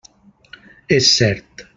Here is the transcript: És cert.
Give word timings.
És 0.95 1.11
cert. 1.17 1.67